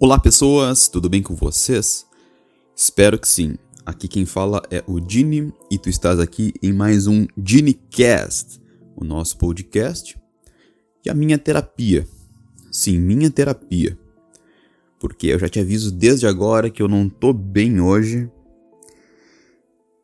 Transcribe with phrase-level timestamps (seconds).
[0.00, 2.06] Olá pessoas, tudo bem com vocês?
[2.76, 3.56] Espero que sim.
[3.84, 8.60] Aqui quem fala é o Dini e tu estás aqui em mais um DiniCast,
[8.94, 10.16] o nosso podcast
[11.04, 12.06] e a minha terapia.
[12.70, 13.98] Sim, minha terapia.
[15.00, 18.30] Porque eu já te aviso desde agora que eu não tô bem hoje.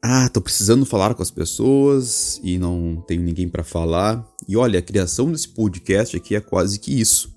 [0.02, 4.28] Ah, tô precisando falar com as pessoas e não tenho ninguém para falar.
[4.48, 7.33] E olha, a criação desse podcast aqui é quase que isso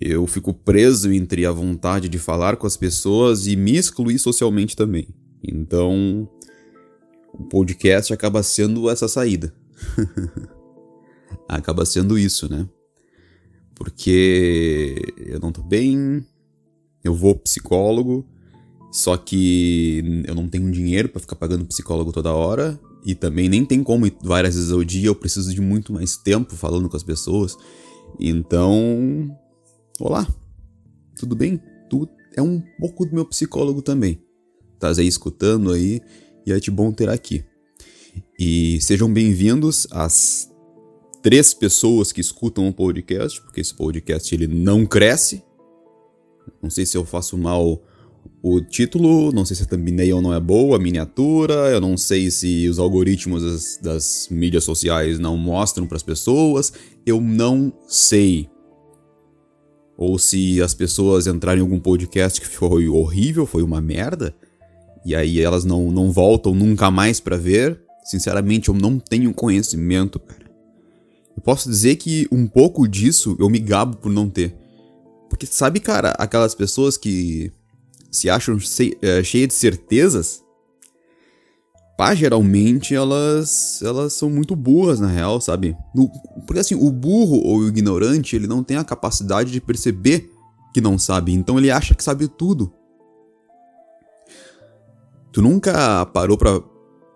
[0.00, 4.74] eu fico preso entre a vontade de falar com as pessoas e me excluir socialmente
[4.74, 5.08] também.
[5.46, 6.28] Então,
[7.34, 9.54] o podcast acaba sendo essa saída.
[11.46, 12.66] acaba sendo isso, né?
[13.74, 16.24] Porque eu não tô bem,
[17.04, 18.26] eu vou psicólogo,
[18.90, 23.64] só que eu não tenho dinheiro para ficar pagando psicólogo toda hora e também nem
[23.64, 26.96] tem como ir várias vezes ao dia, eu preciso de muito mais tempo falando com
[26.96, 27.56] as pessoas.
[28.18, 29.34] Então,
[30.02, 30.26] Olá,
[31.14, 31.60] tudo bem?
[31.90, 34.18] Tu é um pouco do meu psicólogo também.
[34.72, 36.00] Estás aí escutando aí
[36.46, 37.44] e é te bom ter aqui.
[38.38, 40.50] E sejam bem-vindos às
[41.22, 45.42] três pessoas que escutam o podcast, porque esse podcast ele não cresce.
[46.62, 47.84] Não sei se eu faço mal
[48.42, 52.30] o título, não sei se a thumbnail não é boa, a miniatura, eu não sei
[52.30, 56.72] se os algoritmos das, das mídias sociais não mostram para as pessoas,
[57.04, 58.48] eu não sei
[60.00, 64.34] ou se as pessoas entrarem em algum podcast que foi horrível, foi uma merda,
[65.04, 67.78] e aí elas não, não voltam nunca mais para ver.
[68.02, 70.50] Sinceramente, eu não tenho conhecimento, cara.
[71.36, 74.56] Eu posso dizer que um pouco disso eu me gabo por não ter.
[75.28, 77.52] Porque sabe, cara, aquelas pessoas que
[78.10, 78.56] se acham
[79.02, 80.42] eh, cheias de certezas
[82.00, 85.76] pá, geralmente elas elas são muito burras na real, sabe?
[85.94, 86.08] No,
[86.46, 90.32] porque assim, o burro ou o ignorante, ele não tem a capacidade de perceber
[90.72, 92.72] que não sabe, então ele acha que sabe tudo.
[95.30, 96.62] Tu nunca parou pra,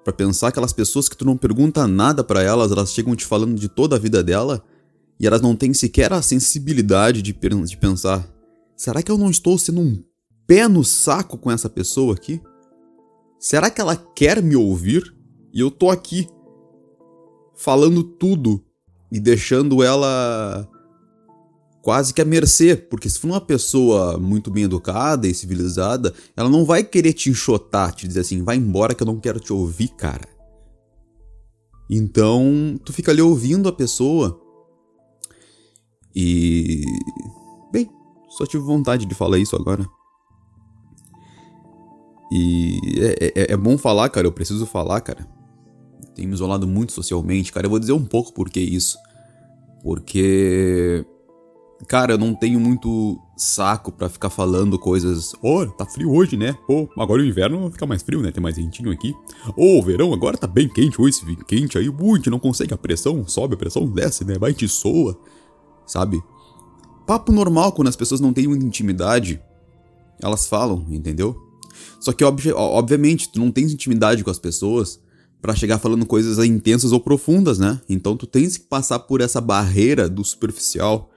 [0.04, 3.58] pra pensar aquelas pessoas que tu não pergunta nada para elas, elas chegam te falando
[3.58, 4.62] de toda a vida dela
[5.18, 8.28] e elas não têm sequer a sensibilidade de, de pensar:
[8.76, 10.04] será que eu não estou sendo um
[10.46, 12.38] pé no saco com essa pessoa aqui?
[13.44, 15.14] Será que ela quer me ouvir?
[15.52, 16.26] E eu tô aqui
[17.54, 18.64] falando tudo
[19.12, 20.66] e deixando ela
[21.82, 26.48] quase que à mercê, porque se for uma pessoa muito bem educada e civilizada, ela
[26.48, 29.52] não vai querer te enxotar, te dizer assim, vai embora que eu não quero te
[29.52, 30.26] ouvir, cara.
[31.90, 34.40] Então, tu fica ali ouvindo a pessoa
[36.16, 36.82] e.
[37.70, 37.90] Bem,
[38.30, 39.86] só tive vontade de falar isso agora.
[42.36, 45.24] E é, é, é, bom falar, cara, eu preciso falar, cara.
[46.16, 47.66] Tenho me isolado muito socialmente, cara.
[47.66, 48.98] Eu vou dizer um pouco por que isso.
[49.84, 51.06] Porque.
[51.86, 55.32] Cara, eu não tenho muito saco para ficar falando coisas.
[55.40, 56.58] Oh, tá frio hoje, né?
[56.68, 58.32] Oh, agora o inverno fica mais frio, né?
[58.32, 59.14] Tem mais ventinho aqui.
[59.56, 61.84] Oh, o verão agora tá bem quente hoje, quente aí.
[61.84, 64.38] Gente não consegue a pressão, sobe a pressão, desce, né?
[64.40, 65.16] Vai te soa,
[65.86, 66.20] sabe?
[67.06, 69.40] Papo normal quando as pessoas não têm muita intimidade.
[70.20, 71.43] Elas falam, entendeu?
[72.00, 75.00] Só que, ob obviamente, tu não tens intimidade com as pessoas
[75.40, 77.80] para chegar falando coisas intensas ou profundas, né?
[77.88, 81.10] Então tu tens que passar por essa barreira do superficial.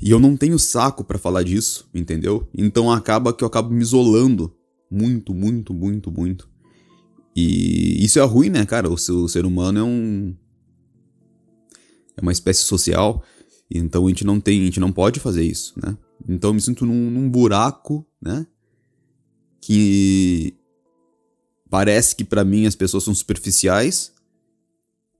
[0.00, 2.48] E eu não tenho saco para falar disso, entendeu?
[2.56, 4.54] Então acaba que eu acabo me isolando
[4.88, 6.48] muito, muito, muito, muito.
[7.34, 8.88] E isso é ruim, né, cara?
[8.90, 10.36] O, ser humano é um
[12.16, 13.22] é uma espécie social,
[13.70, 15.96] então a gente não tem, a gente não pode fazer isso, né?
[16.28, 18.46] Então eu me sinto num, num buraco, né?
[19.60, 20.54] Que
[21.70, 24.12] parece que para mim as pessoas são superficiais,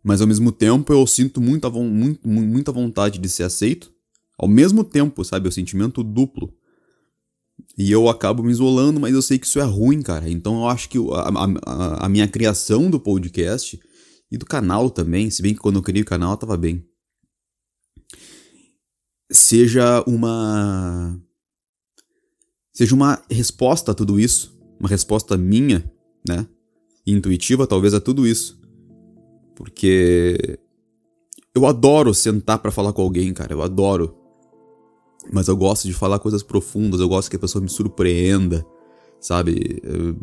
[0.03, 3.93] mas ao mesmo tempo eu sinto muita, muito, muita vontade de ser aceito.
[4.39, 6.55] Ao mesmo tempo, sabe, o sentimento duplo.
[7.77, 10.31] E eu acabo me isolando, mas eu sei que isso é ruim, cara.
[10.31, 11.29] Então eu acho que a,
[11.67, 13.79] a, a minha criação do podcast
[14.31, 16.87] e do canal também, se bem que quando eu criei o canal tava bem,
[19.31, 21.21] seja uma
[22.79, 25.85] seja uma resposta a tudo isso, uma resposta minha,
[26.25, 26.47] né?
[27.05, 28.57] Intuitiva, talvez, a tudo isso.
[29.57, 30.61] Porque
[31.53, 34.15] eu adoro sentar para falar com alguém, cara, eu adoro.
[35.33, 38.65] Mas eu gosto de falar coisas profundas, eu gosto que a pessoa me surpreenda,
[39.21, 39.83] sabe?
[39.83, 40.17] Eu,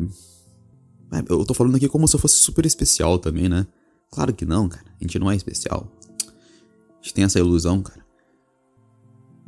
[1.28, 3.66] eu tô falando aqui como se eu fosse super especial também, né?
[4.10, 4.86] Claro que não, cara.
[4.98, 5.92] A gente não é especial.
[6.22, 8.05] A gente tem essa ilusão, cara.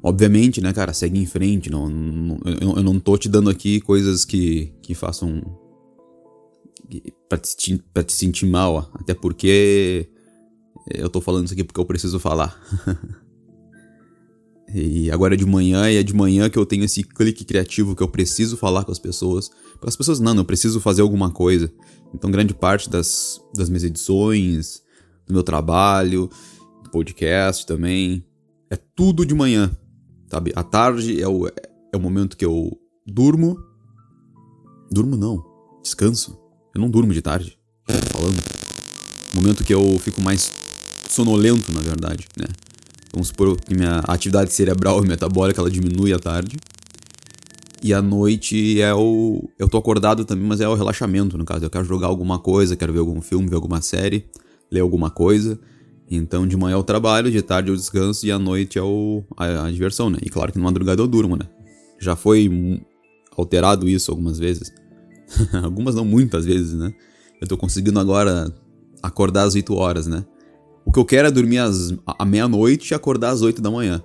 [0.02, 1.70] Obviamente, né, cara, segue em frente.
[1.70, 5.42] Não, não eu, eu, não tô te dando aqui coisas que, que façam.
[7.28, 8.90] pra te, pra te sentir mal.
[8.94, 10.08] Até porque
[10.94, 12.60] eu tô falando isso aqui porque eu preciso falar.
[14.74, 17.96] E agora é de manhã, e é de manhã que eu tenho esse clique criativo
[17.96, 19.50] que eu preciso falar com as pessoas.
[19.82, 21.72] As pessoas não, eu preciso fazer alguma coisa.
[22.14, 24.82] Então, grande parte das, das minhas edições,
[25.26, 26.28] do meu trabalho,
[26.82, 28.24] do podcast também,
[28.70, 29.74] é tudo de manhã,
[30.30, 30.52] sabe?
[30.54, 32.70] A tarde é o, é o momento que eu
[33.06, 33.58] durmo.
[34.90, 35.44] Durmo não,
[35.82, 36.38] descanso.
[36.74, 37.58] Eu não durmo de tarde,
[38.10, 38.38] falando.
[39.34, 40.50] Momento que eu fico mais
[41.08, 42.46] sonolento, na verdade, né?
[43.12, 46.56] Vamos supor que minha atividade cerebral e metabólica ela diminui à tarde.
[47.82, 49.48] E à noite é o.
[49.58, 51.64] Eu tô acordado também, mas é o relaxamento, no caso.
[51.64, 54.28] Eu quero jogar alguma coisa, quero ver algum filme, ver alguma série,
[54.70, 55.58] ler alguma coisa.
[56.10, 59.66] Então de manhã eu trabalho, de tarde eu descanso e à noite é o, a,
[59.66, 60.18] a diversão, né?
[60.22, 61.46] E claro que na madrugada eu durmo, né?
[61.98, 62.80] Já foi
[63.36, 64.72] alterado isso algumas vezes.
[65.62, 66.92] algumas não muitas vezes, né?
[67.40, 68.52] Eu tô conseguindo agora
[69.02, 70.24] acordar às 8 horas, né?
[70.84, 74.02] O que eu quero é dormir às, à meia-noite e acordar às 8 da manhã.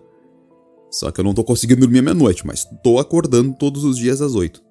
[0.91, 4.21] Só que eu não tô conseguindo dormir à meia-noite, mas tô acordando todos os dias
[4.21, 4.61] às 8.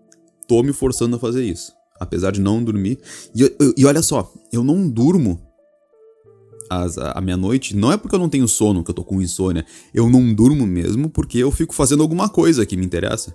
[0.46, 1.72] Tô me forçando a fazer isso.
[1.98, 2.98] Apesar de não dormir.
[3.34, 5.40] E, e olha só, eu não durmo
[6.80, 9.64] às, à meia-noite, não é porque eu não tenho sono, que eu tô com insônia.
[9.92, 13.34] Eu não durmo mesmo porque eu fico fazendo alguma coisa que me interessa.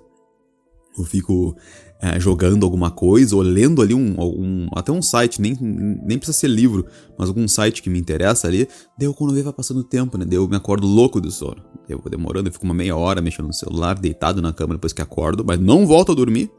[0.97, 1.55] Eu fico
[2.01, 6.37] é, jogando alguma coisa ou lendo ali um, um, até um site, nem, nem precisa
[6.37, 6.85] ser livro,
[7.17, 8.67] mas algum site que me interessa ali.
[8.97, 10.25] Deu quando vê vai passando o tempo, né?
[10.25, 11.63] Deu eu me acordo louco do sono.
[11.87, 14.93] Eu vou demorando, eu fico uma meia hora mexendo no celular, deitado na cama depois
[14.93, 16.51] que acordo, mas não volto a dormir.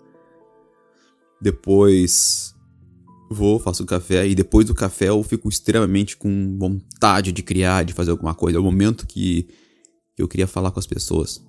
[1.40, 2.54] Depois
[3.28, 7.92] vou, faço café e depois do café eu fico extremamente com vontade de criar, de
[7.92, 8.56] fazer alguma coisa.
[8.56, 9.48] É o momento que
[10.16, 11.44] eu queria falar com as pessoas.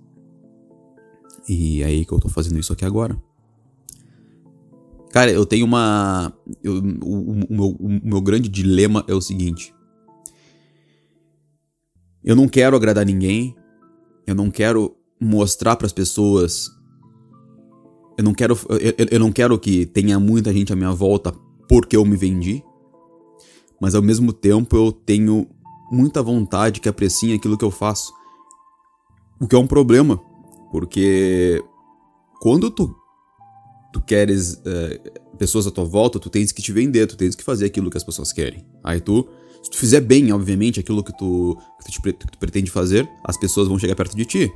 [1.48, 3.20] E é aí que eu tô fazendo isso aqui agora.
[5.12, 6.32] Cara, eu tenho uma.
[6.64, 9.74] Eu, o, o, meu, o meu grande dilema é o seguinte.
[12.24, 13.56] Eu não quero agradar ninguém.
[14.28, 16.70] Eu não quero mostrar para as pessoas.
[18.18, 18.56] Eu não quero.
[18.70, 21.34] Eu, eu não quero que tenha muita gente à minha volta
[21.70, 22.64] porque eu me vendi.
[23.80, 25.48] Mas ao mesmo tempo eu tenho
[25.92, 28.12] muita vontade que apreciem aquilo que eu faço.
[29.40, 30.20] O que é um problema.
[30.72, 31.64] Porque
[32.42, 32.94] quando tu,
[33.94, 35.00] tu queres é,
[35.38, 37.98] pessoas à tua volta, tu tens que te vender, tu tens que fazer aquilo que
[37.98, 38.66] as pessoas querem.
[38.84, 39.28] Aí tu,
[39.64, 43.10] se tu fizer bem, obviamente, aquilo que tu, que tu, te, que tu pretende fazer,
[43.24, 44.52] as pessoas vão chegar perto de ti.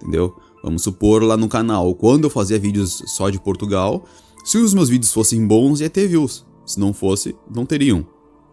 [0.00, 0.34] Entendeu?
[0.62, 4.04] Vamos supor lá no canal, quando eu fazia vídeos só de Portugal,
[4.46, 6.46] se os meus vídeos fossem bons, ia ter views.
[6.64, 8.06] Se não fosse, não teriam,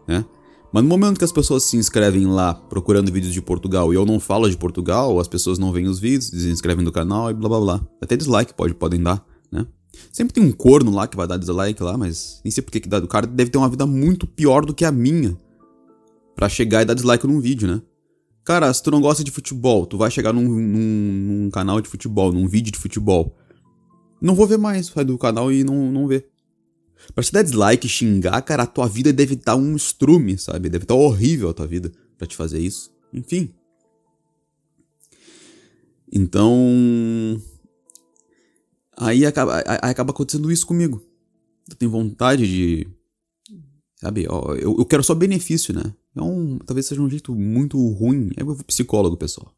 [0.08, 0.24] né?
[0.72, 4.04] Mas no momento que as pessoas se inscrevem lá procurando vídeos de Portugal e eu
[4.04, 7.48] não falo de Portugal, as pessoas não veem os vídeos, desinscrevem do canal e blá
[7.48, 7.88] blá blá.
[8.02, 9.64] Até dislike pode, podem dar, né?
[10.12, 12.88] Sempre tem um corno lá que vai dar dislike lá, mas nem sei porque que
[12.88, 12.98] dá.
[12.98, 15.38] O cara deve ter uma vida muito pior do que a minha
[16.34, 17.80] para chegar e dar dislike num vídeo, né?
[18.42, 21.88] Cara, se tu não gosta de futebol, tu vai chegar num, num, num canal de
[21.88, 23.36] futebol, num vídeo de futebol.
[24.24, 26.26] Não vou ver mais, sai do canal e não, não ver.
[27.14, 30.70] Pra te dar dislike, xingar, cara, a tua vida deve estar tá um estrume, sabe?
[30.70, 32.90] Deve estar tá horrível a tua vida para te fazer isso.
[33.12, 33.52] Enfim.
[36.10, 37.38] Então.
[38.96, 41.04] Aí acaba, aí acaba acontecendo isso comigo.
[41.68, 42.88] Eu tenho vontade de.
[43.96, 44.24] Sabe?
[44.24, 45.94] Eu, eu quero só benefício, né?
[46.16, 48.30] É talvez seja um jeito muito ruim.
[48.38, 49.54] É o psicólogo, pessoal.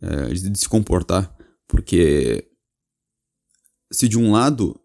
[0.00, 1.36] É, de se comportar.
[1.68, 2.48] Porque.
[3.92, 4.78] Se de um lado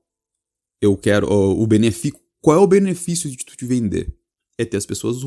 [0.82, 2.20] eu quero o benefício.
[2.42, 4.14] Qual é o benefício de tu te vender?
[4.58, 5.18] É ter as pessoas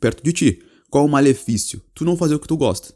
[0.00, 0.62] perto de ti.
[0.88, 1.82] Qual é o malefício?
[1.94, 2.94] Tu não fazer o que tu gosta.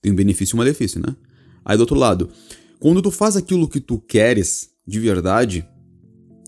[0.00, 1.16] Tem um benefício e um malefício, né?
[1.64, 2.30] Aí do outro lado,
[2.78, 5.66] quando tu faz aquilo que tu queres de verdade,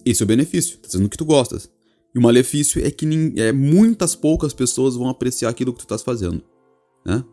[0.05, 1.71] esse é o benefício, tá fazendo o que tu gostas.
[2.15, 6.03] E o malefício é que é, muitas poucas pessoas vão apreciar aquilo que tu estás
[6.03, 6.43] fazendo,
[7.05, 7.25] né?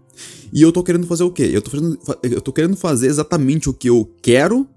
[0.52, 1.50] E eu tô querendo fazer o quê?
[1.52, 4.68] Eu tô, fazendo, eu tô querendo fazer exatamente o que eu quero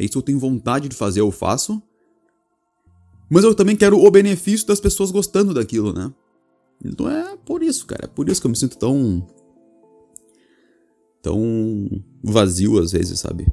[0.00, 1.80] é isso que eu tenho vontade de fazer, eu faço.
[3.28, 6.10] Mas eu também quero o benefício das pessoas gostando daquilo, né?
[6.82, 8.06] Então é por isso, cara.
[8.06, 9.26] É por isso que eu me sinto tão.
[11.20, 13.46] tão vazio às vezes, sabe?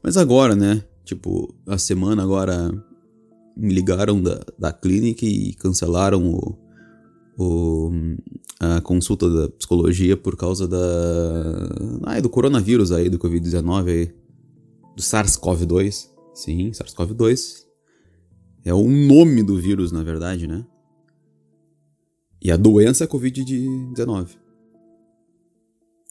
[0.00, 0.84] Mas agora, né?
[1.04, 2.70] Tipo, a semana agora
[3.56, 6.56] me ligaram da, da clínica e cancelaram o,
[7.36, 7.90] o,
[8.60, 10.78] a consulta da psicologia por causa da.
[12.04, 14.17] Ah, do coronavírus aí, do Covid-19 aí
[14.98, 16.08] do SARS-CoV-2.
[16.34, 17.64] Sim, SARS-CoV-2.
[18.64, 20.66] É o nome do vírus, na verdade, né?
[22.42, 24.36] E a doença é Covid-19.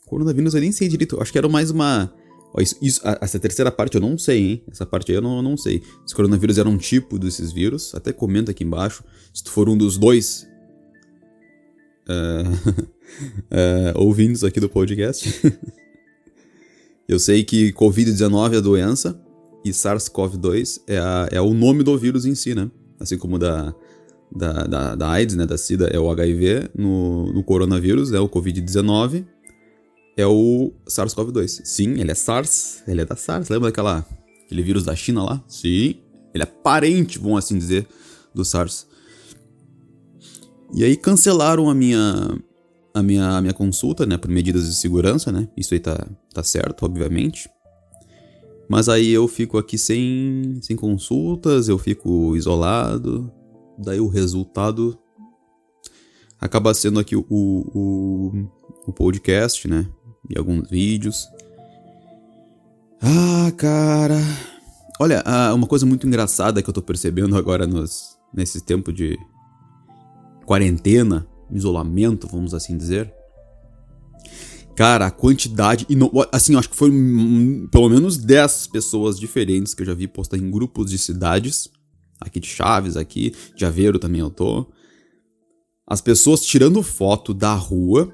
[0.06, 1.22] Coronavírus eu nem sei direito.
[1.22, 2.14] Acho que era mais uma.
[2.58, 4.64] Isso, isso, essa terceira parte eu não sei, hein?
[4.72, 5.84] Essa parte aí eu não, não sei.
[6.06, 9.04] Se coronavírus era um tipo desses vírus, até comenta aqui embaixo.
[9.34, 10.48] Se tu for um dos dois.
[12.08, 12.88] Uh,
[13.52, 15.30] é, ouvintes aqui do podcast.
[17.08, 19.20] Eu sei que Covid-19 é a doença
[19.64, 22.70] e SARS-CoV-2 é, é o nome do vírus em si, né?
[23.00, 23.74] Assim como da,
[24.30, 25.46] da, da, da AIDS, né?
[25.46, 29.26] Da SIDA é o HIV, no, no coronavírus é o Covid-19,
[30.18, 31.62] é o SARS-CoV-2.
[31.64, 33.48] Sim, ele é SARS, ele é da SARS.
[33.48, 34.06] Lembra daquela,
[34.46, 35.44] aquele vírus da China lá?
[35.48, 35.96] Sim,
[36.34, 37.88] ele é parente, vamos assim dizer,
[38.36, 38.86] do SARS.
[40.74, 42.38] E aí cancelaram a minha
[42.98, 45.48] a minha, a minha consulta, né, por medidas de segurança, né?
[45.56, 47.50] Isso aí tá, tá certo, obviamente.
[48.70, 53.32] Mas aí eu fico aqui sem, sem consultas, eu fico isolado.
[53.78, 54.98] Daí o resultado
[56.40, 58.48] acaba sendo aqui o, o,
[58.86, 59.88] o podcast, né?
[60.30, 61.28] E alguns vídeos.
[63.02, 64.20] Ah, cara.
[65.00, 65.24] Olha,
[65.54, 69.18] uma coisa muito engraçada que eu tô percebendo agora nos, nesse tempo de
[70.46, 73.14] quarentena isolamento, vamos assim dizer.
[74.76, 75.88] Cara, a quantidade.
[75.90, 75.98] E
[76.32, 76.92] assim, acho que foi
[77.72, 81.70] pelo menos 10 pessoas diferentes que eu já vi postar em grupos de cidades.
[82.20, 84.68] Aqui de Chaves, aqui, de Aveiro também eu tô.
[85.86, 88.14] As pessoas tirando foto da rua.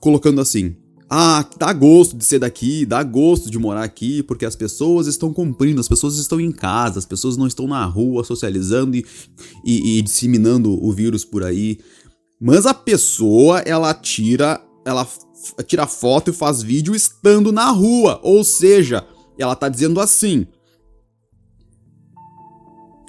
[0.00, 0.76] Colocando assim:
[1.08, 5.32] ah, dá gosto de ser daqui, dá gosto de morar aqui, porque as pessoas estão
[5.32, 9.06] cumprindo, as pessoas estão em casa, as pessoas não estão na rua socializando e,
[9.64, 11.78] e, e disseminando o vírus por aí.
[12.40, 15.06] Mas a pessoa, ela tira, ela
[15.64, 19.06] tira foto e faz vídeo estando na rua, ou seja,
[19.38, 20.44] ela tá dizendo assim: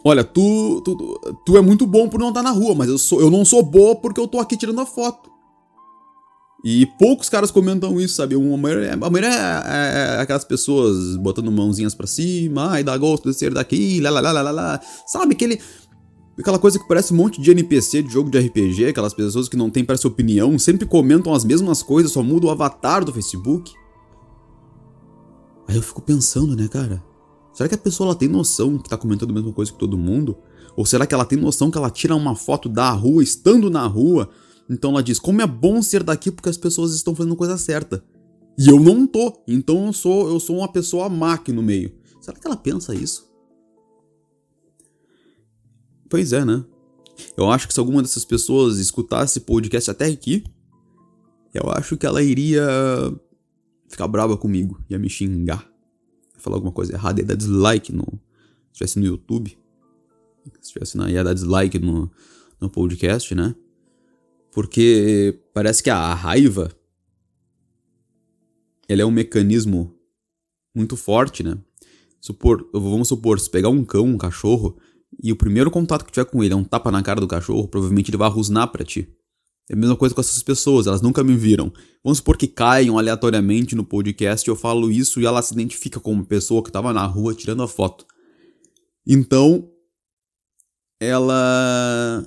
[0.03, 2.97] Olha, tu, tu, tu é muito bom por não estar tá na rua, mas eu,
[2.97, 5.36] sou, eu não sou boa porque eu tô aqui tirando a foto.
[6.69, 8.35] E poucos caras comentam isso, sabe?
[8.35, 13.31] A maioria, a maioria é, é, aquelas pessoas botando mãozinhas para cima, ai, dá gosto
[13.31, 14.81] de ser daqui, lá, lá, lá, lá, lá.
[15.05, 15.33] Sabe?
[15.33, 15.61] Aquele,
[16.37, 19.55] aquela coisa que parece um monte de NPC de jogo de RPG, aquelas pessoas que
[19.55, 23.71] não têm parece opinião, sempre comentam as mesmas coisas, só muda o avatar do Facebook.
[25.69, 27.01] Aí eu fico pensando, né, cara?
[27.53, 29.97] Será que a pessoa ela tem noção que tá comentando a mesma coisa que todo
[29.97, 30.37] mundo?
[30.75, 33.87] Ou será que ela tem noção que ela tira uma foto da rua, estando na
[33.87, 34.29] rua,
[34.69, 38.03] então ela diz: Como é bom ser daqui porque as pessoas estão fazendo coisa certa.
[38.57, 39.43] E eu não tô.
[39.47, 41.95] Então eu sou, eu sou uma pessoa má aqui no meio.
[42.19, 43.27] Será que ela pensa isso?
[46.09, 46.65] Pois é, né?
[47.35, 50.43] Eu acho que se alguma dessas pessoas escutasse podcast até aqui,
[51.53, 52.65] eu acho que ela iria
[53.87, 55.67] ficar brava comigo, ia me xingar,
[56.37, 58.05] falar alguma coisa errada, ia dar dislike no.
[58.05, 59.57] Se estivesse no YouTube.
[60.61, 61.09] Se estivesse na.
[61.09, 62.11] ia dar dislike no,
[62.59, 63.55] no podcast, né?
[64.51, 66.71] Porque parece que a raiva
[68.87, 69.93] ela é um mecanismo
[70.73, 71.57] muito forte, né?
[72.21, 74.77] Supor, vamos supor, se pegar um cão, um cachorro,
[75.21, 77.67] e o primeiro contato que tiver com ele é um tapa na cara do cachorro,
[77.67, 79.07] provavelmente ele vai rosnar para ti.
[79.69, 81.71] É a mesma coisa com essas pessoas, elas nunca me viram.
[82.03, 86.21] Vamos supor que caiam aleatoriamente no podcast, eu falo isso e ela se identifica como
[86.21, 88.05] uma pessoa que tava na rua tirando a foto.
[89.05, 89.69] Então,
[90.99, 92.25] ela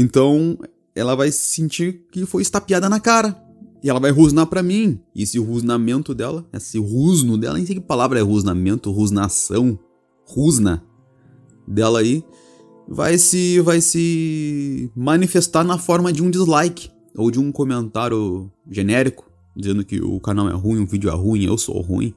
[0.00, 0.56] então,
[0.94, 3.36] ela vai sentir que foi estapeada na cara.
[3.82, 5.00] E ela vai rusnar para mim.
[5.12, 9.76] E esse rusnamento dela, esse rusno dela, nem sei que palavra é rusnamento, rusnação,
[10.24, 10.84] rusna
[11.66, 12.24] dela aí,
[12.86, 19.28] vai se vai se manifestar na forma de um dislike ou de um comentário genérico
[19.58, 22.14] dizendo que o canal é ruim, o vídeo é ruim, eu sou ruim.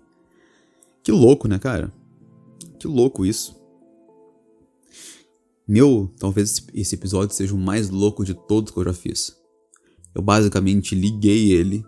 [1.01, 1.91] Que louco, né, cara?
[2.77, 3.59] Que louco isso.
[5.71, 9.33] Meu, talvez esse episódio seja o mais louco de todos que eu já fiz.
[10.13, 11.81] Eu basicamente liguei ele,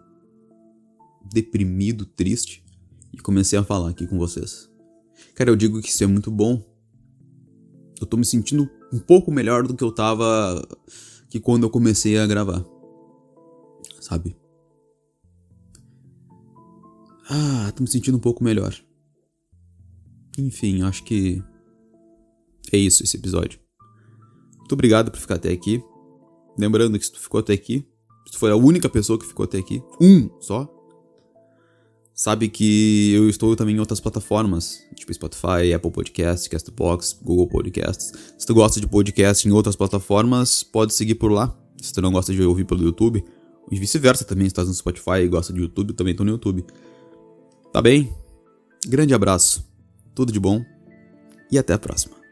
[1.30, 2.64] deprimido, triste,
[3.12, 4.70] e comecei a falar aqui com vocês.
[5.36, 6.64] Cara, eu digo que isso é muito bom.
[8.00, 10.66] Eu tô me sentindo um pouco melhor do que eu tava
[11.30, 12.64] que quando eu comecei a gravar.
[14.00, 14.34] Sabe?
[17.30, 18.74] Ah, tô me sentindo um pouco melhor.
[20.38, 21.44] Enfim, acho que
[22.72, 23.62] é isso esse episódio.
[24.64, 25.84] Muito obrigado por ficar até aqui.
[26.58, 27.86] Lembrando que se tu ficou até aqui,
[28.26, 30.68] se tu foi a única pessoa que ficou até aqui, um só,
[32.14, 38.14] sabe que eu estou também em outras plataformas, tipo Spotify, Apple Podcasts, Castbox, Google Podcasts.
[38.38, 41.56] Se tu gosta de podcast em outras plataformas, pode seguir por lá.
[41.82, 43.24] Se tu não gosta de ouvir pelo YouTube,
[43.72, 46.32] e vice-versa também, se tu tá no Spotify e gosta de YouTube, também tô no
[46.32, 46.66] YouTube.
[47.72, 48.14] Tá bem?
[48.88, 49.66] Grande abraço,
[50.14, 50.64] tudo de bom
[51.52, 52.23] e até a próxima.